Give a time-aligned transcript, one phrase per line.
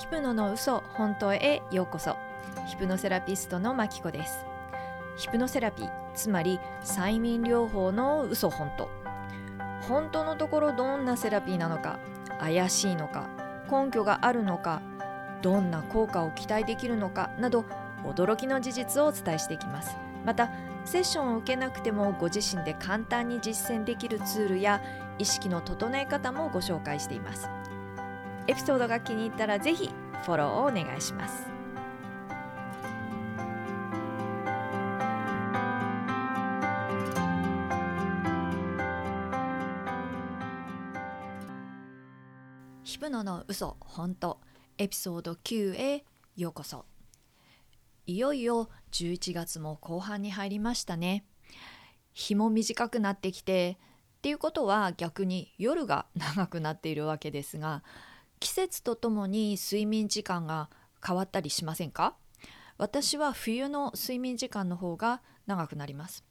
[0.00, 2.16] ヒプノの嘘本当へようこそ。
[2.66, 4.46] ヒプノセラピストのマキコです。
[5.18, 8.88] ヒプノセラピーつまり催眠療法の嘘本当。
[9.82, 11.98] 本当のところどんなセラピーなのか
[12.38, 13.28] 怪しいのか
[13.70, 14.80] 根拠があるのか
[15.42, 17.66] どんな効果を期待できるのかなど
[18.02, 19.94] 驚きの事実をお伝えしていきます。
[20.24, 20.50] また
[20.86, 24.80] セッションを受けなくてもご自身で簡単に実践できるツールや
[25.18, 27.50] 意識の整え方もご紹介しています。
[28.46, 29.90] エピソードが気に入ったらぜひ
[30.24, 31.46] フォローをお願いします。
[42.82, 44.40] ヒプノの嘘本当
[44.76, 46.04] エピソード9へ
[46.36, 46.84] ようこそ。
[48.06, 51.24] いよいよ11月も後半に入りましたね。
[52.12, 53.78] 日も短くなってきて
[54.18, 57.82] っていうことは逆に夜が長くなっているわけですが
[58.40, 60.70] 季節とともに睡眠時間が
[61.06, 62.14] 変わったりしませんか？
[62.78, 66.24] 私は冬の睡眠時間の方が長くなります。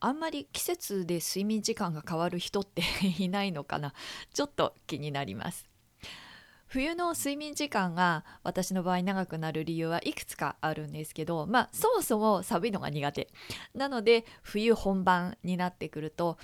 [0.00, 2.82] あんまり季節で睡眠時間が変わる人って
[3.18, 3.92] いないのかな？
[4.32, 5.68] ちょっと気になります。
[6.66, 13.28] 冬の睡眠時間が私の場合長くなる理由はいくつかあるんですけどまあそもそも寒いのが苦手。
[13.74, 16.38] なので冬本番になってくると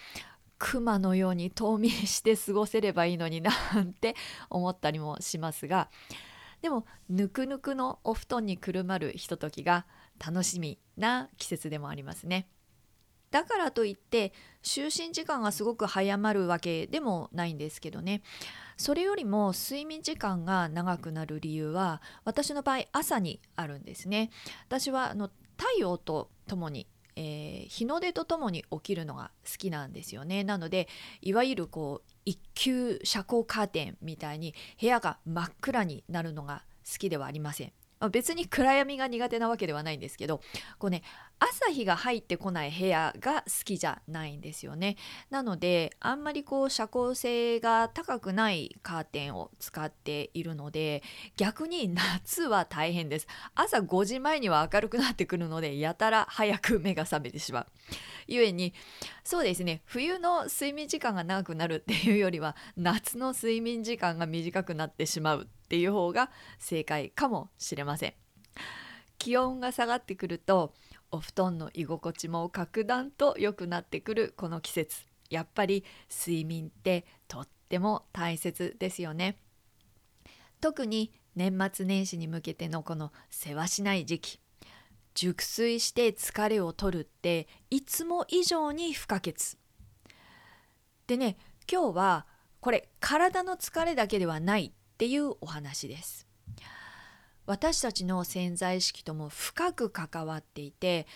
[0.61, 4.15] 熊のように冬眠して過ごせればいいのになんて
[4.51, 5.89] 思ったりもしますが
[6.61, 9.87] でもぬくぬくのお布団にくるまるひとときが
[10.25, 12.47] 楽しみな季節でもありますね。
[13.31, 18.23] だからといって就寝時間がすごく早まるわけでもないんですけどね
[18.77, 24.31] それよりも睡眠時間が長くなる理由は私の場合朝にあるんですね
[24.67, 26.89] 私はあの太陽とともに
[27.23, 30.43] えー、日の出とともに起きるのが好きなんですよね。
[30.43, 30.89] なので
[31.21, 37.73] いわゆるこう一級遮光カーテンみたいに部屋が真っ暗になるのが好きではありません。
[38.09, 40.41] 別に暗闇が苦手なわけではないんですけど
[40.79, 41.03] こうね
[41.39, 44.97] 朝日が入ってこない部屋が好きじゃないんですよね。
[45.31, 51.03] なのであんまりこう遮光性が高くないカーテンを使っているので
[51.37, 53.27] 逆に夏は大変です。
[53.55, 57.67] 朝5時前には明るくなってくるのでやたら早く目が覚めてしまう。
[58.27, 58.75] ゆえに
[59.25, 65.49] そうですね冬の睡眠時間が長くなるっていうよりは夏の睡眠時間が短くなってしまう。
[65.71, 68.15] っていう方が正解かもしれません。
[69.19, 70.75] 気温が下がってくると
[71.13, 75.05] お布団の居心地も格段と良くなってくるこの季節。
[75.29, 79.37] やっぱり睡眠ってとっても大切ですよね。
[80.61, 84.41] 特に年末年始に向けてのこのせわしない時期。
[85.15, 89.57] 熟睡して疲れを取るっていつも以上に不可欠。
[91.07, 91.37] でね
[91.71, 92.27] 今日は
[92.59, 96.27] これ体の疲れだけではないっていうお話です
[97.47, 101.07] 私たちの潜在意識とも深く関わっていて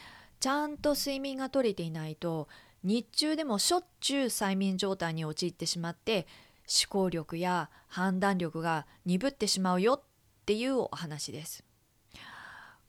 [0.41, 2.49] ちゃんと睡眠が取れていないと
[2.83, 6.27] 日中でもしょっちゅう催眠状態に陥ってしまって
[6.63, 10.03] 思考力や判断力が鈍ってしまうよっ
[10.47, 11.63] ていうお話です。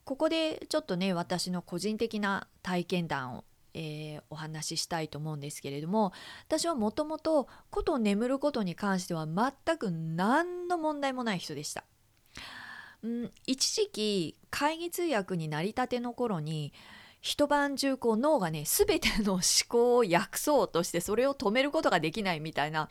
[0.06, 3.44] ここでちょっとね私の個人的な体験談を、
[3.75, 6.13] えー、お話ししたいと思うんですけれども
[6.47, 11.84] 私はもともとこと眠ることに関しては全く何の問題もない人でした。
[13.03, 16.74] うん、一時期会議通訳になりたての頃に
[17.22, 22.90] 一晩中こう脳がね全ての思考を訳そうとしてそれを止めることができないみたいな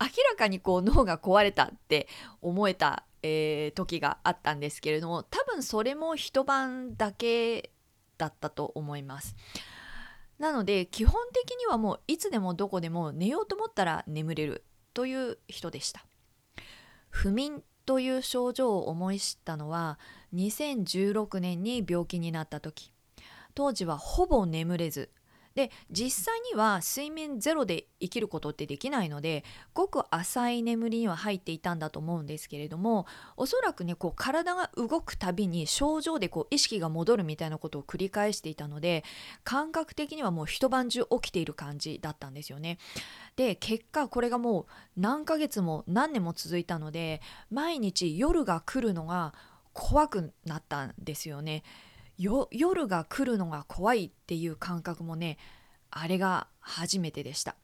[0.00, 2.08] 明らかにこう脳が壊れたって
[2.40, 7.70] 思えた、えー、時があったんですけれども多分それも一晩だけ
[8.16, 9.34] だったと思います。
[10.40, 14.64] なので基本的にはもういつでもどこでも寝ようと思ったら眠れる
[14.94, 16.04] という人でした。
[17.10, 19.98] 不眠という症状を思い知ったのは
[20.34, 22.92] 2016年に病気になった時
[23.54, 25.10] 当時はほぼ眠れず
[25.54, 29.44] で実際には睡眠ゼロで生きることってできないので
[29.74, 33.06] ごく浅い眠りには入っていたんだと思うんですけれども
[33.36, 39.04] おそらくねこう体が動くたびに症状でこう意識が戻るみたいなことを繰り返していたので
[39.42, 42.78] 感覚的にはもう一晩中起きている感じだったんですよね。
[43.36, 47.20] で結果これがもう何ヶ月も何年も続いたので
[47.50, 49.34] 毎日夜が来るのが
[49.72, 51.62] 怖くなったんですよね。
[52.20, 55.38] 夜が来るのが怖いっていう感覚もね
[55.90, 57.56] あれが初めてでした。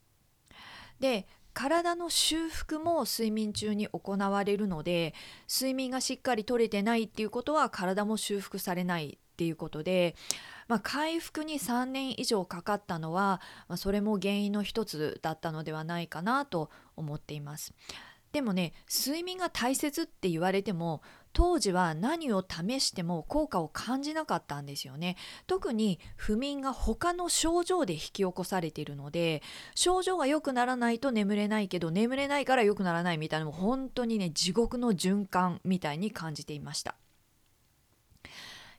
[0.98, 5.14] で体の修復も睡眠中に行われるので
[5.48, 10.16] 睡眠がしっかりとれてないっていうことは体も修復されないっていうことで、
[10.68, 17.72] まあ、回復に3年以上かかったのは、まあ、それも原因の一つだったのではないかなと思っています。
[18.32, 21.00] でもね睡眠が大切って言われても
[21.36, 25.18] 当時は何を試しても効果を感じなかったんですよね。
[25.46, 29.42] 特に不眠が他の症状で引き起こされているので
[29.74, 36.94] 症状が良くならないと眠れないけど眠れないから良くならないみたいなのも本当にね地獄の循環みたいに感じていました。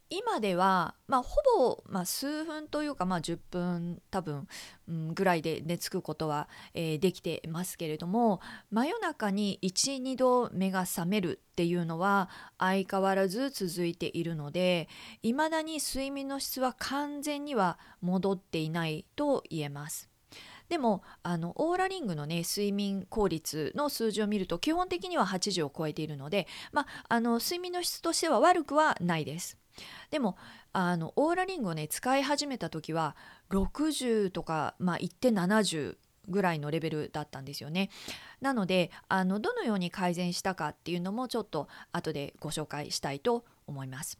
[0.09, 4.47] 今では、まあ、ほぼ、まあ、数分というか、まあ、10分多分、
[4.87, 8.39] うん、ぐらいで寝つくことは、えー、できてますけれども
[8.71, 14.87] 真夜中に12度目が覚めるっていうのは相変わらず続いているので
[15.23, 20.09] いまだに睡眠の質は完全には戻っていないと言えます。
[20.69, 29.57] でもあのオーラリングのね睡眠効率の数字を見ると基本的には8時を超えているので、まあ、あの睡眠の質としては悪くはないです。
[30.11, 30.37] でも
[30.73, 33.15] あのオーラリングをね使い始めた時は
[33.49, 35.97] 60とか、まあ、って70
[36.27, 37.89] ぐらいのレベルだったんですよね。
[38.41, 44.19] なのであのどのように改善したかっていうのもちょっと後でご紹介したいと思います。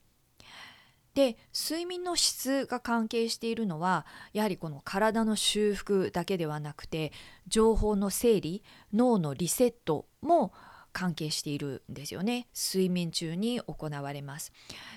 [1.13, 7.11] で睡眠の質が関係しているのはやはりこの体の修復だけではなくて
[7.47, 8.63] 情報の整理
[8.93, 10.53] 脳のリセットも
[10.97, 12.47] 関係しているんですよね。
[12.55, 14.51] 睡眠中に行われます。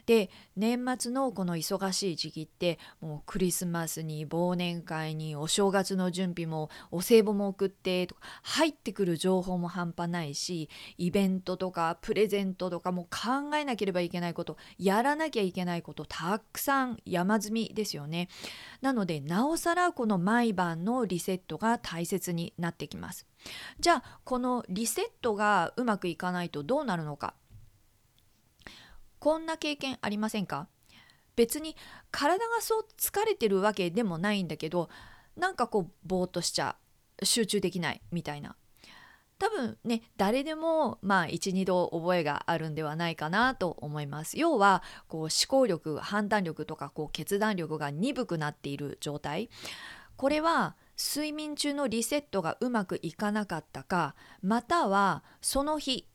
[0.06, 18.29] で年末のこの忙しい時期ってもうクリスマスに忘年会にお正月の準備もお歳暮も送ってとか入ってくる情報も半端ないしイベントとかプレゼントとかも考えなければいけないことやらなきゃいけないことたくさん山積みですよね。
[18.81, 23.30] なのでなおさらこの毎晩のリセットが大切になってきます。
[23.78, 27.34] じゃあこのリセットがうまくいかないとどうなるのか。
[29.19, 30.69] こんな経験ありませんか？
[31.37, 31.76] 別に
[32.10, 34.90] 体がそう疲れてるわけでもないんだけど
[35.37, 36.76] なんかこうぼーっとしちゃ
[37.20, 38.56] う集中できないみたいな。
[39.38, 44.38] 多分ね誰でもまあ12度覚えがあるんではないかなと思います。
[44.38, 49.48] 要はこう思考力判断力とかこう決断力が鈍くなっている状態。
[50.16, 56.06] これは睡眠中のリセットがうまくいかなかったかまたはその日、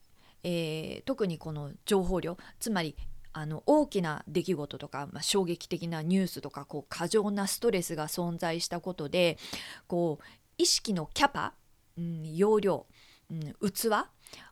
[0.43, 2.95] えー、特にこの情報量つまり
[3.33, 9.39] あの大きな出来事とか、まあ、衝撃的なニュースとかこう過剰なストレスが存在したことで
[9.87, 10.23] こう
[10.59, 11.53] 意識のキャパ、
[11.97, 12.85] うん、容量、
[13.31, 13.87] うん、器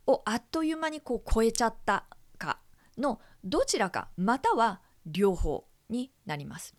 [0.08, 2.06] をあっという間にこう超えちゃった
[2.40, 2.58] か
[2.98, 6.76] のどちらかまたは両方になります。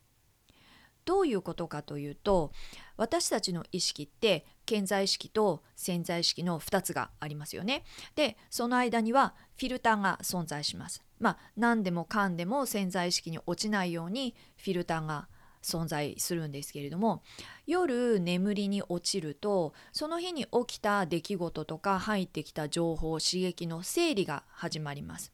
[1.04, 2.52] どういうことかというと
[2.96, 7.84] 私たちの意識って健在意識と潜在意識の2つがありますよね。
[8.14, 11.02] でその間にはフィルターが存在します。
[11.18, 15.28] まあ何でもかんでも潜在意識に落ちないようにフィルターが
[15.64, 17.22] 存在するんですけれども
[17.66, 25.32] 夜眠りに落ちるとその日に起きた出来事とか入ってきた情報刺激の整理が始まります。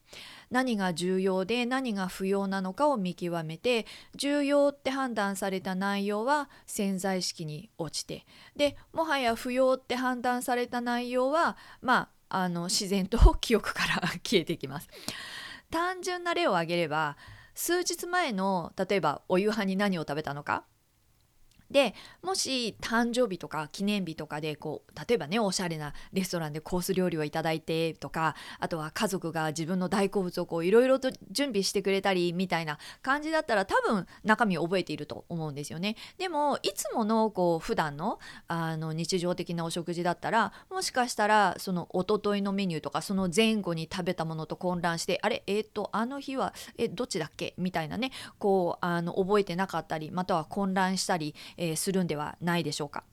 [0.50, 3.86] 何が重要で何が不要なのかを見極めて
[4.16, 14.88] 重要って判断された内容は潜在意識に落ちてでもはや不要って判断された内容はまああの自然と 記憶から 消えていきます。
[15.70, 17.16] 単純な例を挙げれば
[17.54, 20.64] 数日前の例えばお夕飯に何を食べたのか？
[21.70, 35.96] でもし誕生日とか記念日とかでこう例えばねおしゃれなレストランでコース料理をいただいてとかあとは家族が自分の大好物をいろいろと準備してくれたりみたいな感じだったら多分中身を覚えていると思うんですよね。
[36.18, 38.18] でもいつものこう普段の
[38.48, 47.54] あの日常的なお食事だったらもしかしたらそのおとといのメニューとかその前後に食べたものと混乱してあれえっ、ー、とあの日はえどっちだっけ？
[47.58, 53.04] みたいなねこうあの覚えてなかったりまたは混乱したりえー、するんではないでしょうか。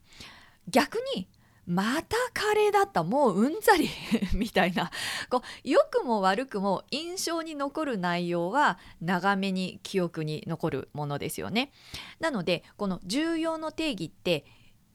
[0.68, 1.30] 逆に
[1.68, 3.89] またカレーだったもううんざり
[4.34, 4.89] みたいな
[5.30, 11.72] こう良くも悪くも印象に残る内容は長めに記憶に残るものですよね。
[12.20, 14.46] なのでこの重要の定義って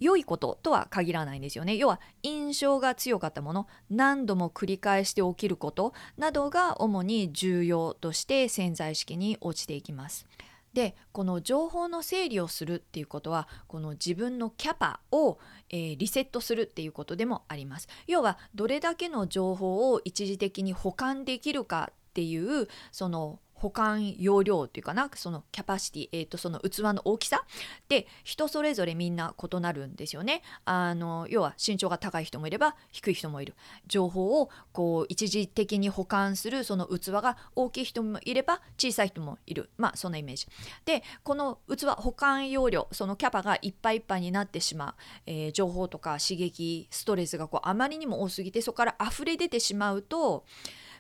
[0.01, 1.77] 良いこととは限らないんですよね。
[1.77, 10.27] 要は印象が強かったもの何度も繰り返して起きることなどが主に重要として潜在意識に落ちていきます。
[10.73, 15.39] でこの情報の整理をするっていうことはこの自分のキャパを、
[15.71, 17.89] えー、リセットするっていうことでもあります。
[18.07, 27.45] 要はどれだけの情報を一時的に保管できるかっていうその保管容量っていうかなそのキャパシティ、えー、とその器の大きさ
[27.89, 30.43] で人それぞれみんな異なるんですよね。
[30.65, 33.55] あの要は身長が高い人もいれば低い人もいる
[33.87, 40.49] 情報をこう一時的に保管するその器が大きい人もいれば小さい人もいるまあそんなイメージ。
[40.85, 44.95] でこの器保管容量そのキャパがいっぱいいっぱいになってしまう、
[45.27, 50.45] えー、情報とか刺激ストレスがこうあまりにも多すぎてそこから溢れ出てしまうと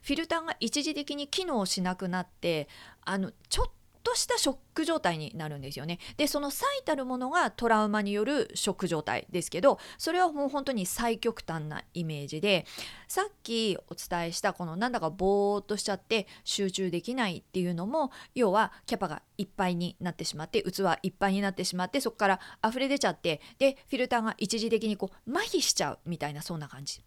[0.02, 2.68] フィルターが一時的に機能しなくなって
[3.04, 3.66] あのちょっ
[4.02, 5.98] としたショック状態になるんですよね。
[6.16, 12.66] でその最たるものがトラウマによるショック状態ですけどそれはもう本当に最極端なイメージで
[13.08, 27.02] さっきお伝えしたこのなんだかぼーっとしちゃって集中できないっていうのも要はキャパがいっぱいになってしまって器いっぱいになってしまってそこから溢れ出ちゃってでフィルターが一時的にこう麻痺しちゃうみたいなそんな感じ。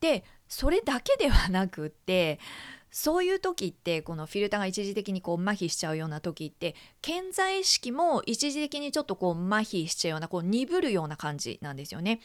[0.00, 2.38] でそれだけではなくって
[2.90, 12.20] そういう時ってこのフィルターが一時的にこう麻痺しちゃうような時って健在意識も一時的にちょっとこう麻痺しちゃうようなこう鈍るような感じなんですよね。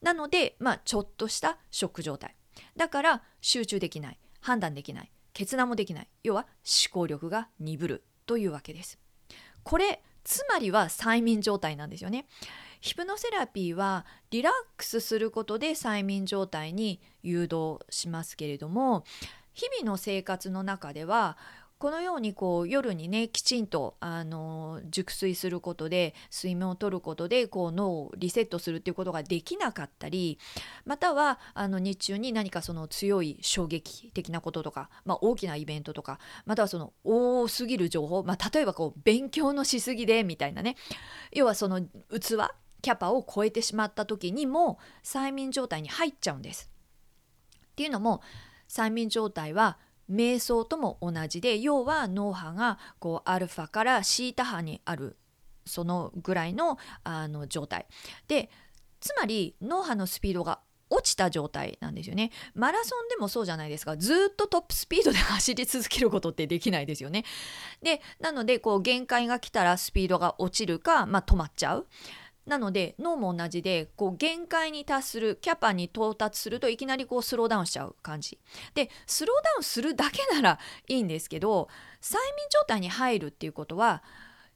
[0.00, 2.34] なのでまあちょっとしたショック状態。
[2.76, 8.98] だから集中できない判断できない決断もできない要は思考力が鈍るというわけです。
[9.64, 12.26] これつまりは催眠状態なんですよね。
[12.80, 19.04] ヒプノセラピーはリラックスすることで催眠状態に誘導しますけれども
[19.54, 21.38] 日々の生活の中では
[21.78, 30.38] このようにこう夜にねきちんとあの熟睡することで睡眠をとることでこう脳をリセットするっていうことができなかったり
[30.86, 40.76] またはあの日中に何かその強い衝撃的なこととか、まあ、大きなイベントとかまたはその多すぎる情報、まあ、例えばこう勉強のしすぎでみたいなね
[41.32, 41.88] 要はその器
[42.80, 46.70] キャパを超えてしまった時にも催眠状態に入っちゃうんです。
[47.72, 48.22] っていうのも
[48.68, 49.78] 催眠状態は
[50.10, 55.16] 瞑想とも同じで要は脳波がこうアルファからシータ波にある
[55.64, 57.86] そのぐらいのあの状態。
[58.28, 58.50] で
[59.00, 62.30] つまり脳波のスピードが落ちた状態なんですよね。
[62.54, 63.96] マラソンでもそうじゃないですか。
[63.96, 67.24] ずっとトップスピードで走り続けることってできないですよね。
[67.82, 71.86] でなのでこう限界が来たらスピードが落ちるか、まあ、止まっちゃう。
[72.46, 78.38] なので脳も同じでこう限界に達するキャパに到達するといきなりこうスローダウンしちゃう感じ。
[78.74, 81.68] でスローダウンするだけならいいんですけど
[82.00, 84.02] 催眠状態に入るっていうことは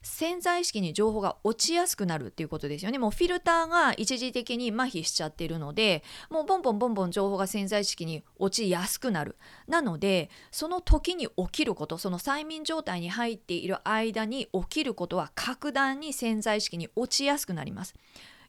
[0.02, 2.99] 潜在意識に情報が落ちやすくなるっていうことですよね。
[2.99, 9.37] もうフィルターが一時的に麻痺しちゃってるので、もうボンボンボンボン情報が潜在意識に落ちやすくなる。
[9.66, 17.95] なので、その時に起きること、その催眠状態に入っている間に起きることは格段に潜在意識に落ちやすくなります。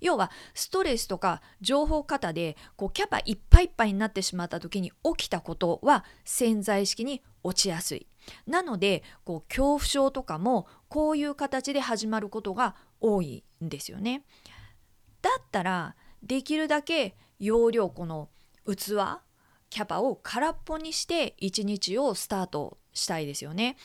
[0.02, 8.08] 要はストレスとか情報過多でこうキャパいっぱいいっぱいになってしまった時に起きたことは潜在意識に落ちやすい。
[8.46, 14.26] なのでこう恐怖症とかもこういう形で始まることが多いんですよね。
[15.22, 18.28] だったらできるだけ容量この
[18.68, 19.22] 器
[19.70, 23.78] キャパを空っぽにして一日をスタートしたいですよね。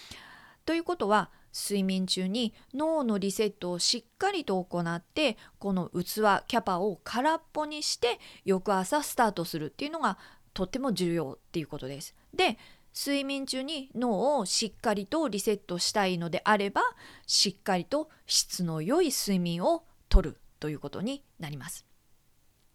[0.64, 6.02] ということは睡眠中に脳のリセットをしっかりと行ってこの器
[6.48, 10.18] キャパを空っぽにして翌朝スタートするっていうのが
[10.54, 12.16] とっても重要っていうことです。
[12.34, 12.58] で
[12.96, 16.80] 睡眠中に脳をしっかりとリセットしたいのであれば
[17.26, 21.84] しっかりと質の良い睡眠をとるということになります。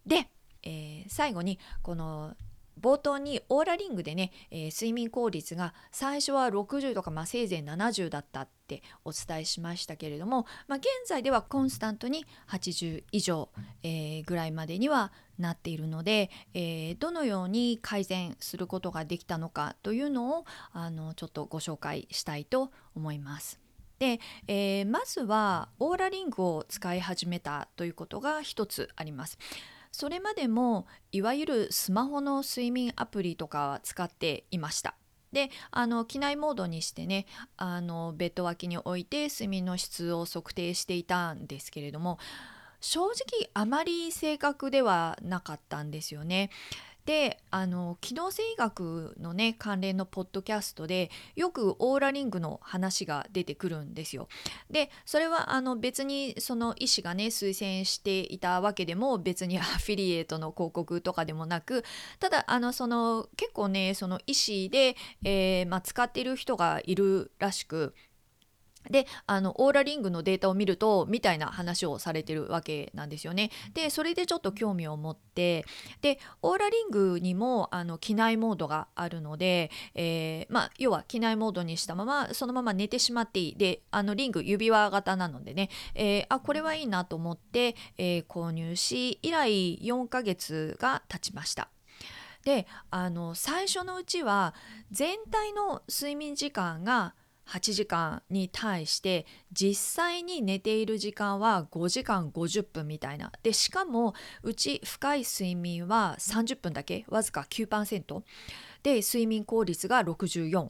[0.06, 0.30] で、
[0.62, 2.36] えー、最後にこの
[2.82, 13.50] 冒頭にオーラリングでね、えー、睡眠効率が最初は60とか、まあ、せいぜい70だったってお伝えしましたけれども、まあ、現在ではコンスタントに80以上、
[13.84, 23.60] えー、ぐらいまでにはなっているので、えー、どのように改善することができたのかというのをあのちょっとご紹介したいと思います。
[24.00, 29.38] で、え、まずはオーラリングを使い始めたということが一つあります。
[29.92, 34.96] それまでもいわゆるスマホの睡眠アプリとかは使っていました。
[35.32, 42.20] であの機内モードにしてねあのベッド脇に置いて睡眠の質を測定していたんですけれども
[42.82, 46.50] 正直あまり正確ではなかったんですよね。
[47.06, 54.28] であの機能性医学のね関連のポッドキャストでよくオーラリングの話が出てくるんですよ。
[54.70, 61.84] でそれはあの別にその医師がね推薦していたわけでも別に アフィリエイトの広告とかでもなく
[62.20, 67.96] ただあのその結構ねその医師で、えー、まあ、使ってる人がいるらしく
[68.90, 73.52] であのオーラリングのデータを見るとみたいな話をされてるわけなんですよね。
[73.74, 75.66] でそれでちょっと興味を持って
[76.02, 91.70] でオーラリングにもあの機内モードがあるので、えー、まあ、要は機内モードにしたままそのまま寝てしまっていいであのリング指輪型なのでね、えー、あこれはいいなと思って、えー、購入し以来4ヶ月が経ちました。
[92.44, 94.54] であの最初のうちは
[94.92, 97.14] 全体の睡眠時間が
[97.52, 103.32] 8時間に対して実際に寝ている時間は5時間50分みたいな。
[103.44, 108.22] でしかもうち深い睡眠は30分だけわずか9%
[108.84, 110.70] で睡眠効率が64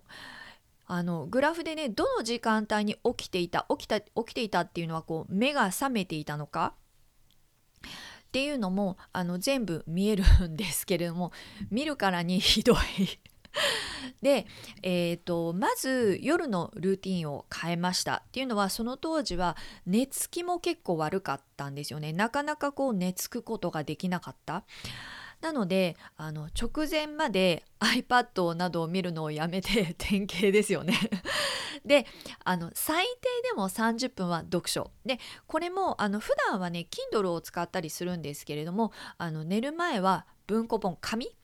[0.88, 6.74] あのグラフでねどの時間帯に起きていた起きた起きていたっていうのはこう目が覚めていたのか？
[7.84, 11.32] っていうのもあの全部見えるんですけれども
[11.70, 12.78] 見るからにひどい。
[14.22, 14.46] で、
[14.84, 22.14] えーと、まず夜のルーティンを変えましたっていうのはその当時は寝つきも結構悪かったんですよね。
[22.14, 24.64] なかなかこう寝つくことができなかった。
[25.42, 30.98] なのであの直前まで iPad などを見るのをやめて 典型ですよね。
[31.84, 32.06] で
[32.44, 34.92] あの最低でも30分は読書。
[35.04, 41.36] でこれもあの普段はね Kindle を使ったりするんですけれどもあの寝る前は文庫本紙。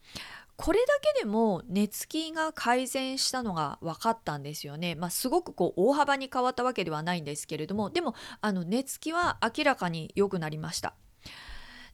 [0.57, 4.95] これだけでも寝つきが改善したのが分かったんですよね。
[4.95, 10.95] まあ、すごくこう大幅に変わったわけではないんですけれどもでもあの寝つきは明らかに良くなりました。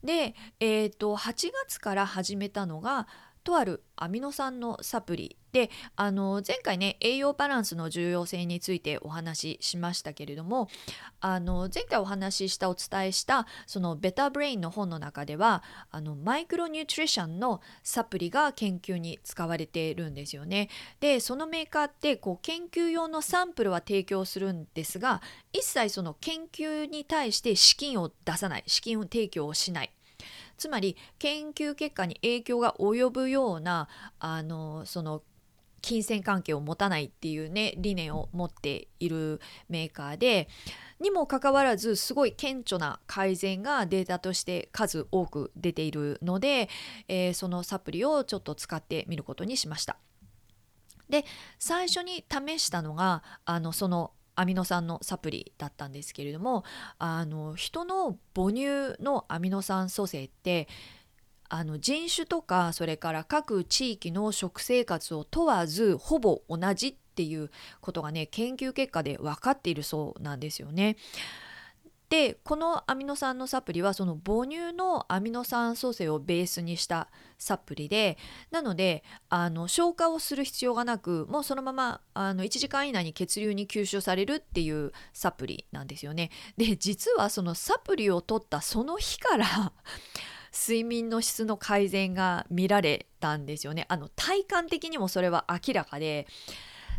[0.01, 3.07] で、えーと、8月から始めたのが
[3.43, 10.67] とあるアミノ酸のサプリであの前回ね栄養バランスの重要性についてお話ししましたけれども
[11.21, 20.69] あの前回お話ししたお伝えしたそのベタブレインの本の中ではあのマイクロニュートリションのサプリが研究に使われているんですよね。
[20.99, 25.21] でそのメーカーってこう研究用のサンプルは提供するんですが
[25.51, 29.91] 一切その研究に対して資金を出さない資金を提供をしない。
[30.57, 33.87] つまり研究結果に影響が及ぶような
[34.19, 35.23] あのその
[35.83, 40.47] 金銭関係を持たないっていうね理念を持っているメーカーで
[41.01, 46.69] にもかかわらずすごい顕著な改善がデータとして数多く出ているので、
[47.09, 49.97] えー、そのサプリをちょっと使ってみることにしました。
[51.09, 51.25] で
[51.59, 56.63] 最初に試したのがあのそのアミノ酸のサプリだったんですけれども
[56.99, 60.67] あの人の母乳のアミノ酸組成って
[61.49, 70.97] あの人種とかそれから各地域の食生活を問わずほぼ同じっていうことがね研究結果で分かっているそうなんですよね。
[72.13, 78.19] でこのアミノ酸のサプリはその母乳のアミノ酸組成をベースにしたサプリで
[78.51, 86.29] なのであの消化をする必要がなくもうそのままあの1時間以内に血流に吸収されるっていうサプリなんですよね。
[86.55, 89.73] で実はそのサプリを取ったその日から
[90.53, 93.87] 睡眠の質の改善が見られたんですよね。
[93.89, 96.27] あの体感的にもそれは明らかで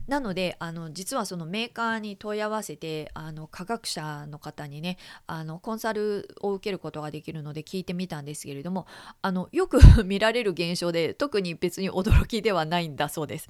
[0.06, 8.86] なのであの実はそのメーカーに問い合わせてあの科学者の方にねあのコンサルを受けることができるので聞いてみたんですけれども
[9.22, 13.48] あのよく 見られる現象で特に別に驚きではないんだそうです。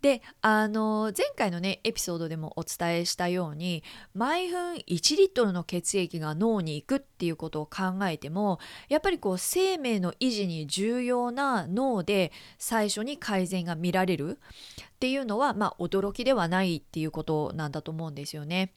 [0.00, 3.82] であの前回のねエピソードでもお伝えしたように
[4.14, 14.38] 毎分1リットルの血液が脳に行くっていうことを考えてもやっぱりこう生命の維持に重要な脳で最初に改善が見られる
[14.82, 18.74] っていうのはまあ驚きではないっていうことなんだと思うんですよね。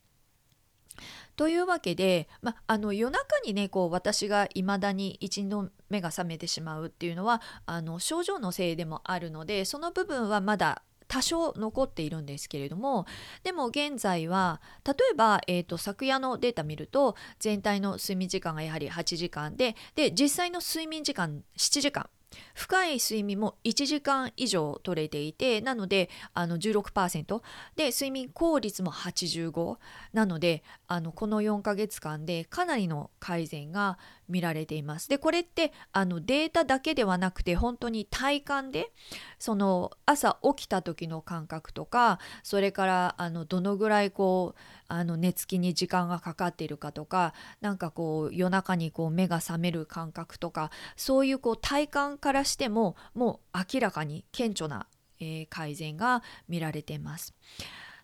[1.36, 10.82] というわけで、まあの夜中にねこう私がいまだに一度目が覚めてしまうっていうのはあの症状のせいでもあるのでその部分はまだ
[11.12, 13.04] 多少残っているんですけれども
[13.44, 22.08] でも現在は例えば、えーと、昨夜のデータ見ると全体の睡眠時間がやはり8時間でで実際の睡眠時間7時間。
[22.54, 27.42] 深い睡眠も1時間以上取れていてなのであの16%
[27.76, 29.76] で睡眠効率も85
[30.14, 33.98] なのであのこの4ヶ月間でかなりの改善が
[34.32, 35.08] 見られています。
[35.08, 38.90] でこれってあのデータだけではなくて本当に体感で
[39.38, 54.86] その朝起きた時の感覚とかそれからあのどのぐらいこうあの寝つきに時間がかかっているかとかなんかこう夜中にこう目が覚める感覚とかそういうこう体感からしてももう明らかに顕著な、
[55.20, 57.34] えー、改善が見られています。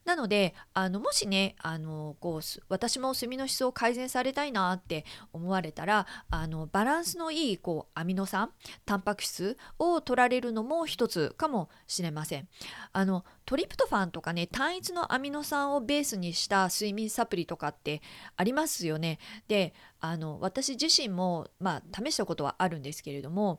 [0.08, 2.40] なのであのもしねあのこう
[2.70, 8.50] 私も炭の質を改善されたいなって思われたらあのバランスのいいこうアミノ酸
[8.86, 12.48] タンパク質を取られるのも一つかもしれません。
[12.94, 18.00] あのトリプトファンとかね単一のアミノ酸をベースにした睡眠サプリとかって
[18.34, 19.18] ありますよね。
[19.46, 23.58] であの私自身も、まあ、試したことはあるんですけれども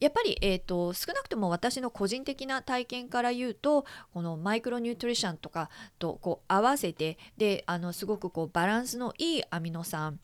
[0.00, 10.18] やっぱり、えーと、少なくとも私の個人的な体験から言うとこのマイクロニュートリションとかとこう合わせてであのすごくこうバランスのいいアミノ酸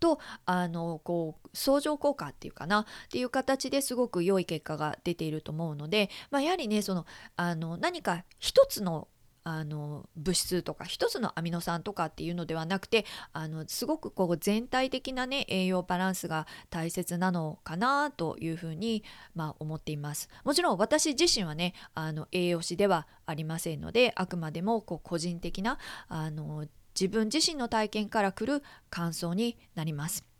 [0.00, 9.08] とあのこう相乗効果っていうかなっていう形ですごく良い結果が出ていると思うので、まあ、やはりねそのあの何か一つの
[9.44, 19.02] あの物質とか一つのアミノ酸とかっていうのではなくてあのすごくこう全体的なね栄養バランスが大切なのかなというふうに、
[19.34, 20.28] まあ、思っています。
[20.44, 30.30] もちろん私自身はねあの栄養士ではありませんのであくまでもこう個人的なあの自分自身の体験からくる感想になります。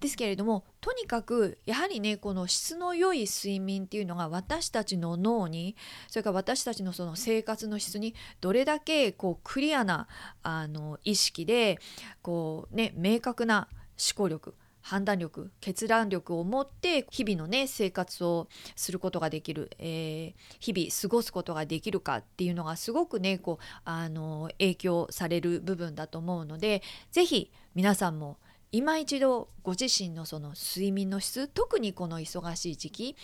[0.00, 5.76] ですけれどもとにかくやはりねこの質の良い睡眠っていうのが私たちの脳に
[6.08, 10.06] それから私たちのその生活の質にどれだけこうクリアな
[10.42, 11.78] あの意識で
[12.22, 14.54] こうね明確な思考力
[14.86, 28.38] 判断力決断力を持って日々のね生活をすることができる、えー、日々過ごすことができるかっていうのがすごくねこうあの影響される部分だと思うので是非皆さんも
[28.72, 33.16] 今一度ご自身のその睡眠の質特にこの忙しい時期、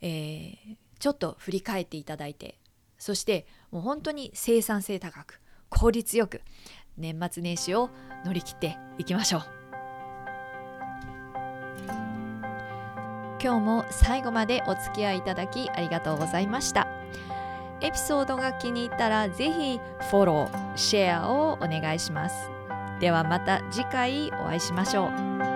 [0.00, 2.58] えー、ちょっと振り返っていただいて
[2.98, 6.42] そしてもう本当に生産性高く効率よく
[6.96, 7.90] 年末年始を
[8.24, 9.64] 乗り切っていきましょう。
[13.44, 16.88] 今日も最後までお付き合いいただきありがとうございました。
[17.82, 22.63] エピソードが気に入ったらぜひフォローシェアをお願いします。
[23.00, 25.53] ではまた次回お会いしましょう。